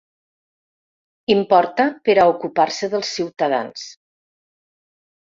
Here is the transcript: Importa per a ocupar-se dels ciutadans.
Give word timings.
Importa 1.33 1.87
per 2.09 2.17
a 2.23 2.27
ocupar-se 2.33 2.93
dels 2.97 3.15
ciutadans. 3.21 3.89